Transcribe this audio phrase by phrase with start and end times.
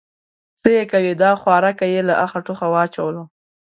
[0.59, 3.23] _څه يې کوې، خوارکی يې له اخه ټوخه واچوله.